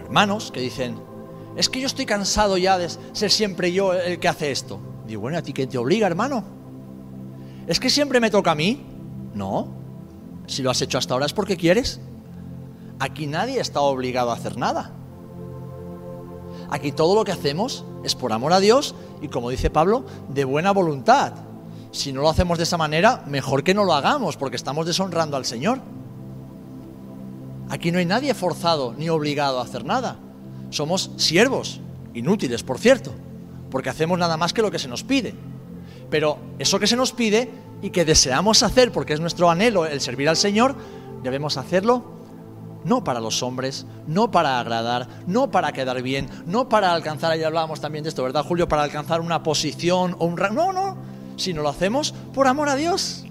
[0.00, 0.96] hermanos que dicen,
[1.56, 4.80] es que yo estoy cansado ya de ser siempre yo el que hace esto.
[5.06, 6.42] Digo, bueno, ¿a ti qué te obliga, hermano?
[7.68, 8.84] ¿Es que siempre me toca a mí?
[9.32, 9.68] No.
[10.48, 12.00] Si lo has hecho hasta ahora es porque quieres.
[13.00, 14.92] Aquí nadie está obligado a hacer nada.
[16.68, 20.44] Aquí todo lo que hacemos es por amor a Dios y, como dice Pablo, de
[20.44, 21.32] buena voluntad.
[21.92, 25.38] Si no lo hacemos de esa manera, mejor que no lo hagamos porque estamos deshonrando
[25.38, 25.80] al Señor.
[27.70, 30.18] Aquí no hay nadie forzado ni obligado a hacer nada.
[30.68, 31.80] Somos siervos,
[32.12, 33.12] inútiles, por cierto,
[33.70, 35.34] porque hacemos nada más que lo que se nos pide.
[36.10, 40.02] Pero eso que se nos pide y que deseamos hacer, porque es nuestro anhelo el
[40.02, 40.76] servir al Señor,
[41.22, 42.19] debemos hacerlo
[42.84, 47.46] no para los hombres, no para agradar, no para quedar bien, no para alcanzar, ya
[47.46, 48.68] hablábamos también de esto, ¿verdad, Julio?
[48.68, 50.50] Para alcanzar una posición o un rango.
[50.54, 50.96] No, no,
[51.36, 53.24] sino lo hacemos por amor a Dios.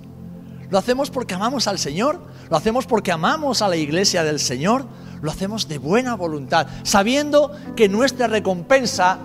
[0.70, 4.86] Lo hacemos porque amamos al Señor, lo hacemos porque amamos a la iglesia del Señor,
[5.22, 9.18] lo hacemos de buena voluntad, sabiendo que nuestra recompensa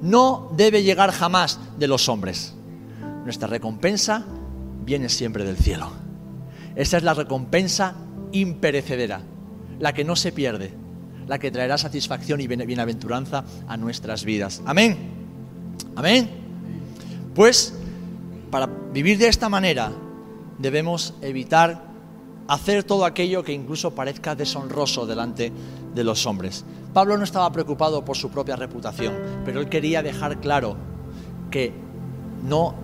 [0.00, 2.54] no debe llegar jamás de los hombres.
[3.24, 4.24] Nuestra recompensa
[4.84, 5.90] viene siempre del cielo.
[6.74, 7.94] Esa es la recompensa
[8.32, 9.20] imperecedera
[9.78, 10.72] la que no se pierde,
[11.26, 14.62] la que traerá satisfacción y bienaventuranza a nuestras vidas.
[14.66, 14.96] Amén.
[15.96, 16.30] Amén.
[17.34, 17.74] Pues
[18.50, 19.92] para vivir de esta manera
[20.58, 21.82] debemos evitar
[22.48, 25.52] hacer todo aquello que incluso parezca deshonroso delante
[25.94, 26.64] de los hombres.
[26.92, 30.76] Pablo no estaba preocupado por su propia reputación, pero él quería dejar claro
[31.50, 31.72] que
[32.44, 32.74] no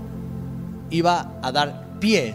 [0.91, 2.35] iba a dar pie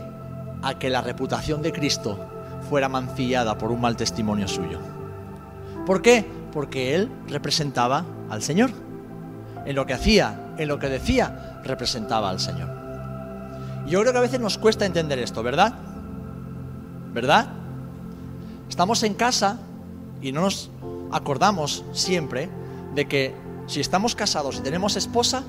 [0.62, 2.33] a que la reputación de Cristo
[2.70, 4.80] fuera mancillada por un mal testimonio suyo.
[5.86, 6.26] ¿Por qué?
[6.52, 8.72] Porque él representaba al Señor.
[9.66, 12.70] En lo que hacía, en lo que decía, representaba al Señor.
[13.88, 15.74] Yo creo que a veces nos cuesta entender esto, ¿verdad?
[17.14, 17.48] ¿Verdad?
[18.70, 19.60] Estamos en casa
[20.22, 20.72] y no nos
[21.12, 22.50] acordamos siempre
[22.96, 23.36] de que
[23.68, 25.44] si estamos casados y tenemos esposa,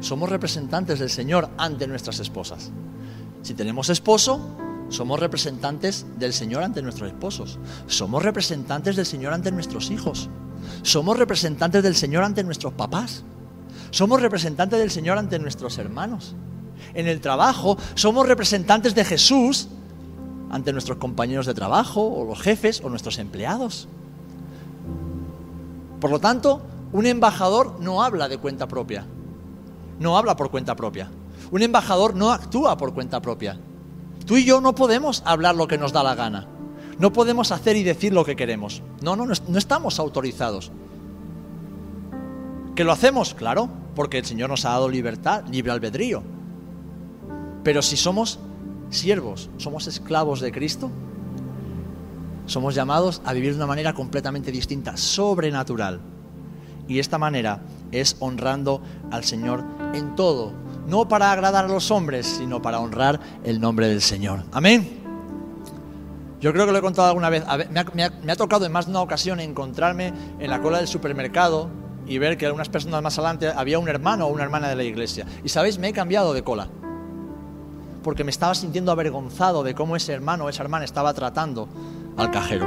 [0.00, 2.70] somos representantes del Señor ante nuestras esposas.
[3.42, 4.40] Si tenemos esposo,
[4.88, 7.58] somos representantes del Señor ante nuestros esposos.
[7.86, 10.28] Somos representantes del Señor ante nuestros hijos.
[10.82, 13.22] Somos representantes del Señor ante nuestros papás.
[13.90, 16.34] Somos representantes del Señor ante nuestros hermanos.
[16.94, 19.68] En el trabajo somos representantes de Jesús
[20.50, 23.88] ante nuestros compañeros de trabajo o los jefes o nuestros empleados.
[26.00, 29.04] Por lo tanto, un embajador no habla de cuenta propia.
[29.98, 31.10] No habla por cuenta propia.
[31.50, 33.58] Un embajador no actúa por cuenta propia.
[34.26, 36.46] Tú y yo no podemos hablar lo que nos da la gana.
[36.98, 38.82] No podemos hacer y decir lo que queremos.
[39.02, 40.72] No, no, no estamos autorizados.
[42.74, 43.34] ¿Que lo hacemos?
[43.34, 46.22] Claro, porque el Señor nos ha dado libertad, libre albedrío.
[47.64, 48.38] Pero si somos
[48.90, 50.90] siervos, somos esclavos de Cristo,
[52.46, 56.00] somos llamados a vivir de una manera completamente distinta, sobrenatural.
[56.86, 57.60] Y esta manera
[57.92, 60.52] es honrando al Señor en todo,
[60.88, 64.44] no para agradar a los hombres, sino para honrar el nombre del Señor.
[64.52, 64.98] Amén.
[66.40, 67.44] Yo creo que lo he contado alguna vez.
[67.94, 71.68] Me ha, tocado en más de una ocasión encontrarme en la cola del supermercado
[72.06, 74.84] y ver que algunas personas más adelante había un hermano o una hermana de la
[74.84, 75.26] iglesia.
[75.44, 76.68] Y sabéis, me he cambiado de cola.
[78.02, 81.68] Porque me estaba sintiendo avergonzado de cómo ese hermano o esa hermana estaba tratando
[82.16, 82.66] al cajero.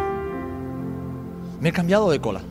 [1.60, 2.42] Me he cambiado de cola.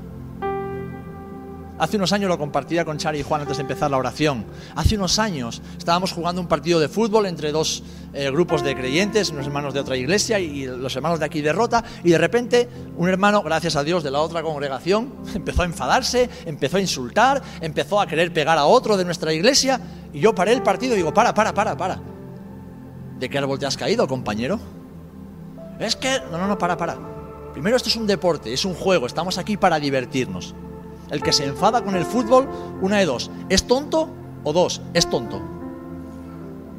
[1.81, 4.45] Hace unos años lo compartía con Chari y Juan antes de empezar la oración.
[4.77, 9.31] Hace unos años estábamos jugando un partido de fútbol entre dos eh, grupos de creyentes,
[9.31, 12.69] unos hermanos de otra iglesia y, los hermanos de aquí de Rota, y de repente
[12.99, 17.41] un hermano, gracias a Dios, de la otra congregación, empezó a enfadarse, empezó a insultar,
[17.63, 19.81] empezó a querer pegar a otro de nuestra iglesia,
[20.13, 21.99] y yo paré el partido y digo, para, para, para, para.
[23.19, 24.61] ¿De qué árbol te has caído, compañero?
[25.79, 26.21] Es que...
[26.31, 26.99] No, no, no, para, para.
[27.55, 30.55] Primero esto es un deporte, es un juego, estamos aquí para divertirnos.
[31.11, 32.49] El que se enfada con el fútbol,
[32.81, 34.09] una de dos, ¿es tonto?
[34.45, 35.41] O dos, es tonto.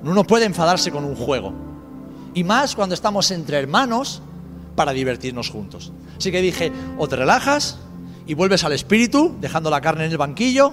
[0.04, 1.54] Uno puede enfadarse con un juego.
[2.34, 4.22] Y más cuando estamos entre hermanos
[4.76, 5.92] para divertirnos juntos.
[6.18, 7.80] Así que dije, o te relajas
[8.26, 10.72] y vuelves al espíritu, dejando la carne en el banquillo,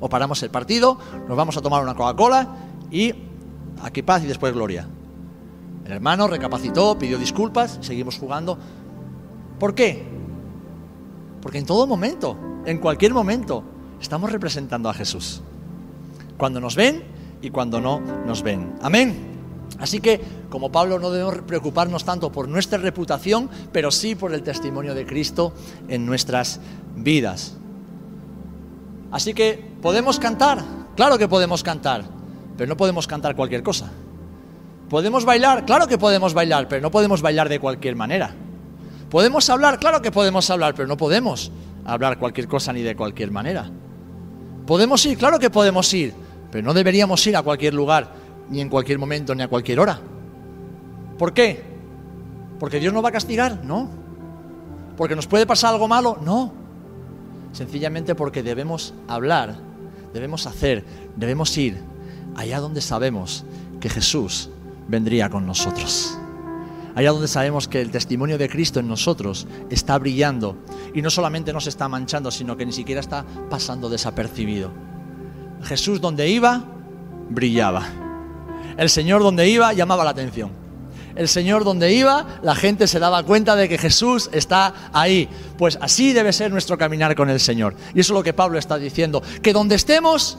[0.00, 2.48] o paramos el partido, nos vamos a tomar una Coca-Cola
[2.90, 3.14] y
[3.82, 4.88] aquí paz y después gloria.
[5.84, 8.58] El hermano recapacitó, pidió disculpas, seguimos jugando.
[9.58, 10.04] ¿Por qué?
[11.42, 13.64] Porque en todo momento en cualquier momento,
[14.00, 15.42] estamos representando a Jesús.
[16.36, 17.02] Cuando nos ven
[17.40, 18.74] y cuando no nos ven.
[18.82, 19.30] Amén.
[19.80, 24.42] Así que, como Pablo, no debemos preocuparnos tanto por nuestra reputación, pero sí por el
[24.42, 25.52] testimonio de Cristo
[25.88, 26.60] en nuestras
[26.94, 27.56] vidas.
[29.10, 30.62] Así que, ¿podemos cantar?
[30.94, 32.04] Claro que podemos cantar,
[32.56, 33.90] pero no podemos cantar cualquier cosa.
[34.88, 35.64] ¿Podemos bailar?
[35.64, 38.34] Claro que podemos bailar, pero no podemos bailar de cualquier manera.
[39.12, 39.78] ¿Podemos hablar?
[39.78, 41.52] Claro que podemos hablar, pero no podemos
[41.84, 43.70] hablar cualquier cosa ni de cualquier manera.
[44.66, 45.18] ¿Podemos ir?
[45.18, 46.14] Claro que podemos ir,
[46.50, 48.10] pero no deberíamos ir a cualquier lugar,
[48.48, 50.00] ni en cualquier momento, ni a cualquier hora.
[51.18, 51.62] ¿Por qué?
[52.58, 53.62] ¿Porque Dios nos va a castigar?
[53.62, 53.90] No.
[54.96, 56.16] ¿Porque nos puede pasar algo malo?
[56.24, 56.50] No.
[57.52, 59.56] Sencillamente porque debemos hablar,
[60.14, 61.82] debemos hacer, debemos ir
[62.34, 63.44] allá donde sabemos
[63.78, 64.48] que Jesús
[64.88, 66.16] vendría con nosotros
[66.94, 70.56] allá donde sabemos que el testimonio de Cristo en nosotros está brillando
[70.94, 74.70] y no solamente nos está manchando, sino que ni siquiera está pasando desapercibido.
[75.62, 76.64] Jesús donde iba,
[77.30, 77.86] brillaba.
[78.76, 80.50] El Señor donde iba, llamaba la atención.
[81.14, 85.28] El Señor donde iba, la gente se daba cuenta de que Jesús está ahí.
[85.58, 87.74] Pues así debe ser nuestro caminar con el Señor.
[87.94, 89.22] Y eso es lo que Pablo está diciendo.
[89.42, 90.38] Que donde estemos,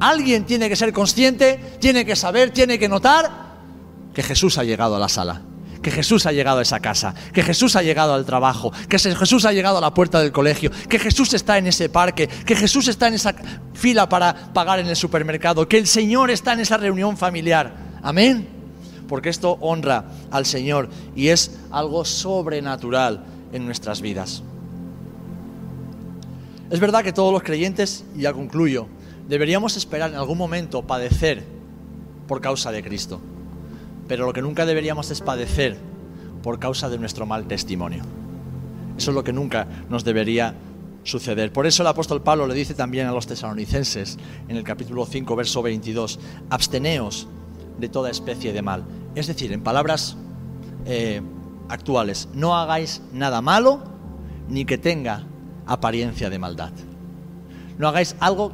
[0.00, 3.52] alguien tiene que ser consciente, tiene que saber, tiene que notar
[4.12, 5.42] que Jesús ha llegado a la sala
[5.82, 9.44] que Jesús ha llegado a esa casa, que Jesús ha llegado al trabajo, que Jesús
[9.44, 12.88] ha llegado a la puerta del colegio, que Jesús está en ese parque, que Jesús
[12.88, 13.34] está en esa
[13.74, 17.74] fila para pagar en el supermercado, que el Señor está en esa reunión familiar.
[18.02, 18.48] Amén.
[19.08, 24.42] Porque esto honra al Señor y es algo sobrenatural en nuestras vidas.
[26.70, 28.86] Es verdad que todos los creyentes, y ya concluyo,
[29.28, 31.44] deberíamos esperar en algún momento padecer
[32.26, 33.20] por causa de Cristo
[34.08, 35.78] pero lo que nunca deberíamos es padecer
[36.42, 38.02] por causa de nuestro mal testimonio.
[38.96, 40.54] Eso es lo que nunca nos debería
[41.04, 41.52] suceder.
[41.52, 45.34] Por eso el apóstol Pablo le dice también a los tesalonicenses en el capítulo 5,
[45.36, 47.28] verso 22, absteneos
[47.78, 48.84] de toda especie de mal.
[49.14, 50.16] Es decir, en palabras
[50.86, 51.20] eh,
[51.68, 53.82] actuales, no hagáis nada malo
[54.48, 55.24] ni que tenga
[55.66, 56.72] apariencia de maldad.
[57.78, 58.52] No hagáis algo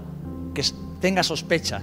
[0.54, 0.62] que
[1.00, 1.82] tenga sospecha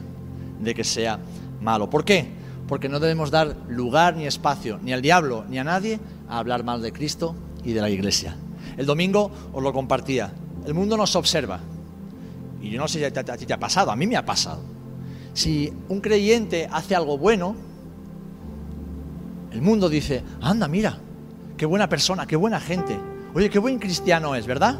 [0.60, 1.20] de que sea
[1.62, 1.90] malo.
[1.90, 2.45] ¿Por qué?
[2.68, 6.64] Porque no debemos dar lugar ni espacio ni al diablo ni a nadie a hablar
[6.64, 8.36] mal de Cristo y de la iglesia.
[8.78, 10.34] El domingo os lo compartía.
[10.66, 11.60] El mundo nos observa.
[12.62, 14.62] Y yo no sé si a ti te ha pasado, a mí me ha pasado.
[15.34, 17.56] Si un creyente hace algo bueno,
[19.52, 20.98] el mundo dice, anda, mira,
[21.58, 22.98] qué buena persona, qué buena gente.
[23.34, 24.80] Oye, qué buen cristiano es, ¿verdad?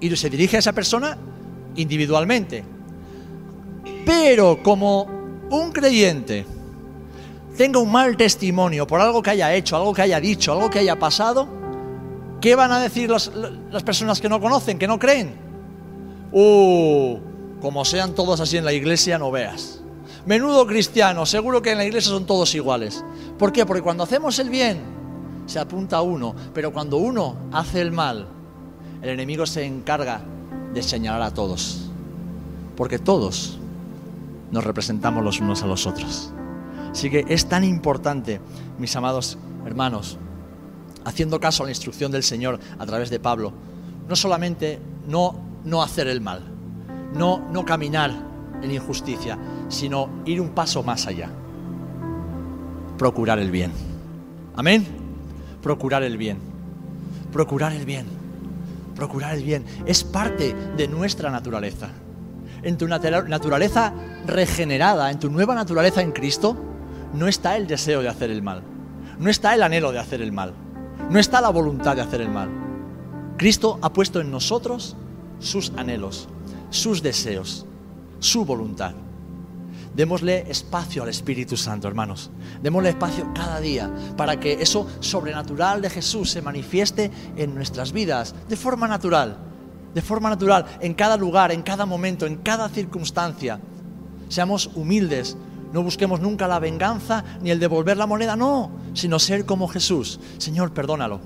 [0.00, 1.16] Y se dirige a esa persona
[1.76, 2.64] individualmente.
[4.04, 5.06] Pero como
[5.50, 6.44] un creyente
[7.56, 10.80] tenga un mal testimonio por algo que haya hecho, algo que haya dicho, algo que
[10.80, 11.48] haya pasado,
[12.40, 13.30] ¿qué van a decir las,
[13.84, 15.34] personas que no conocen, que no creen?
[16.32, 17.18] Uh,
[17.60, 19.80] como sean todos así en la iglesia, no veas.
[20.26, 23.04] Menudo cristiano, seguro que en la iglesia son todos iguales.
[23.38, 23.66] ¿Por qué?
[23.66, 24.80] Porque cuando hacemos el bien,
[25.46, 28.26] se apunta a uno, pero cuando uno hace el mal,
[29.02, 30.22] el enemigo se encarga
[30.72, 31.90] de señalar a todos.
[32.76, 33.58] Porque todos
[34.50, 36.32] nos representamos los unos a los otros.
[36.94, 38.40] Así que es tan importante,
[38.78, 40.16] mis amados hermanos,
[41.04, 43.52] haciendo caso a la instrucción del Señor a través de Pablo,
[44.08, 44.78] no solamente
[45.08, 46.42] no, no hacer el mal,
[47.12, 48.12] no, no caminar
[48.62, 49.36] en injusticia,
[49.68, 51.30] sino ir un paso más allá.
[52.96, 53.72] Procurar el bien.
[54.54, 54.86] Amén.
[55.64, 56.38] Procurar el bien.
[57.32, 58.06] Procurar el bien.
[58.94, 59.64] Procurar el bien.
[59.84, 61.88] Es parte de nuestra naturaleza.
[62.62, 63.92] En tu naturaleza
[64.28, 66.70] regenerada, en tu nueva naturaleza en Cristo,
[67.14, 68.62] no está el deseo de hacer el mal,
[69.18, 70.52] no está el anhelo de hacer el mal,
[71.10, 72.50] no está la voluntad de hacer el mal.
[73.36, 74.96] Cristo ha puesto en nosotros
[75.38, 76.28] sus anhelos,
[76.70, 77.66] sus deseos,
[78.18, 78.94] su voluntad.
[79.94, 82.30] Démosle espacio al Espíritu Santo, hermanos.
[82.60, 88.34] Démosle espacio cada día para que eso sobrenatural de Jesús se manifieste en nuestras vidas
[88.48, 89.38] de forma natural,
[89.94, 93.60] de forma natural, en cada lugar, en cada momento, en cada circunstancia.
[94.28, 95.36] Seamos humildes,
[95.74, 100.20] no busquemos nunca la venganza ni el devolver la moneda, no, sino ser como Jesús.
[100.38, 101.20] Señor, perdónalo,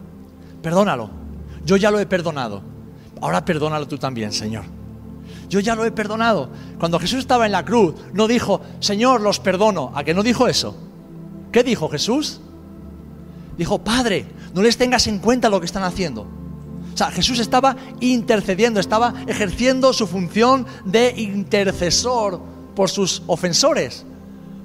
[0.62, 1.11] perdónalo.
[1.66, 2.62] Yo ya lo he perdonado.
[3.20, 4.64] Ahora perdónalo tú también, Señor.
[5.50, 6.48] Yo ya lo he perdonado.
[6.78, 9.92] Cuando Jesús estaba en la cruz, no dijo, Señor, los perdono.
[9.94, 10.74] ¿A qué no dijo eso?
[11.52, 12.40] ¿Qué dijo Jesús?
[13.58, 16.22] Dijo, Padre, no les tengas en cuenta lo que están haciendo.
[16.22, 22.40] O sea, Jesús estaba intercediendo, estaba ejerciendo su función de intercesor
[22.74, 24.06] por sus ofensores.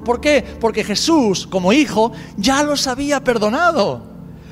[0.04, 0.44] ¿Por qué?
[0.60, 4.04] Porque Jesús, como hijo, ya los había perdonado.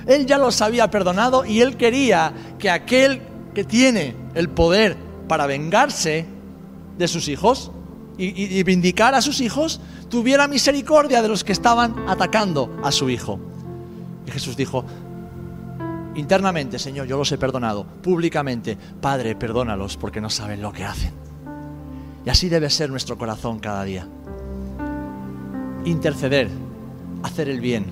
[0.08, 3.22] Él ya los había perdonado y él quería que aquel
[3.54, 6.26] que tiene el poder para vengarse
[6.98, 7.72] de sus hijos
[8.18, 13.40] y, vindicar a sus hijos, tuviera misericordia de los que estaban atacando a su hijo.
[14.28, 14.86] Y Jesús dijo,
[16.16, 21.14] internamente, Señor, yo los he perdonado, públicamente, Padre, perdónalos porque no saben lo que hacen.
[22.24, 24.08] Y así debe ser nuestro corazón cada día
[25.86, 26.50] interceder,
[27.24, 27.86] hacer el bien,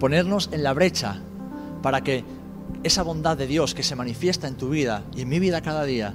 [0.00, 1.20] ponernos en la brecha
[1.82, 2.24] para que
[2.82, 5.84] esa bondad de Dios que se manifiesta en tu vida y en mi vida cada
[5.84, 6.14] día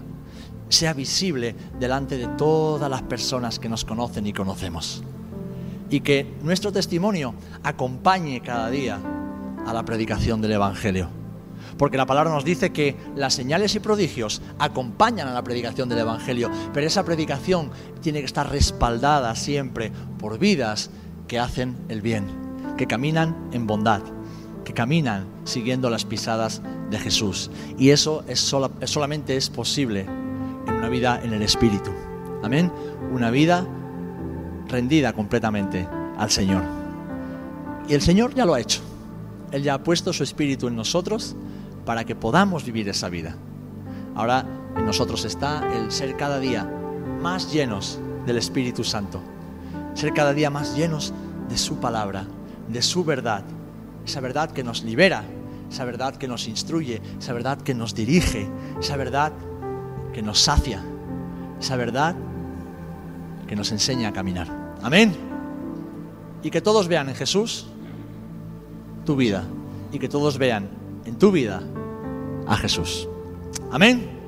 [0.69, 5.03] sea visible delante de todas las personas que nos conocen y conocemos.
[5.89, 8.99] Y que nuestro testimonio acompañe cada día
[9.65, 11.22] a la predicación del Evangelio.
[11.77, 15.99] Porque la palabra nos dice que las señales y prodigios acompañan a la predicación del
[15.99, 17.71] Evangelio, pero esa predicación
[18.01, 20.89] tiene que estar respaldada siempre por vidas
[21.27, 22.25] que hacen el bien,
[22.77, 24.01] que caminan en bondad,
[24.63, 27.49] que caminan siguiendo las pisadas de Jesús.
[27.77, 30.01] Y eso es solamente es posible
[30.67, 31.91] en una vida en el Espíritu.
[32.43, 32.71] Amén.
[33.11, 33.65] Una vida
[34.67, 36.63] rendida completamente al Señor.
[37.87, 38.81] Y el Señor ya lo ha hecho.
[39.51, 41.35] Él ya ha puesto su espíritu en nosotros
[41.85, 43.35] para que podamos vivir esa vida.
[44.15, 46.69] Ahora en nosotros está el ser cada día
[47.21, 49.21] más llenos del Espíritu Santo,
[49.93, 51.13] ser cada día más llenos
[51.49, 52.25] de su palabra,
[52.67, 53.43] de su verdad,
[54.05, 55.23] esa verdad que nos libera,
[55.69, 59.33] esa verdad que nos instruye, esa verdad que nos dirige, esa verdad
[60.13, 60.83] que nos sacia,
[61.59, 62.15] esa verdad
[63.47, 64.75] que nos enseña a caminar.
[64.81, 65.15] Amén.
[66.43, 67.67] Y que todos vean en Jesús
[69.05, 69.45] tu vida
[69.91, 70.69] y que todos vean
[71.05, 71.61] en tu vida
[72.47, 73.07] a Jesús.
[73.71, 74.22] Amén.